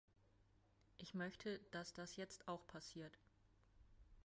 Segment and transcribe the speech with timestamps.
[0.97, 3.19] Ich möchte, dass das jetzt auch passiert.